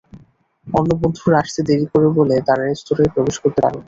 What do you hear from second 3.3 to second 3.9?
করতে পারেনি।